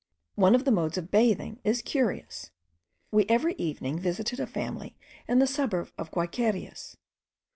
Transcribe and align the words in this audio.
One 0.33 0.55
of 0.55 0.65
the 0.65 0.71
modes 0.71 0.97
of 0.97 1.11
bathing 1.11 1.59
is 1.63 1.83
curious. 1.83 2.49
We 3.11 3.27
every 3.29 3.53
evening 3.59 3.99
visited 3.99 4.39
a 4.39 4.47
family, 4.47 4.97
in 5.27 5.37
the 5.37 5.45
suburb 5.45 5.91
of 5.95 6.09
the 6.09 6.15
Guayquerias. 6.15 6.97